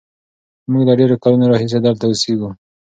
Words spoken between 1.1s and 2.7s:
کلونو راهیسې دلته اوسېږو.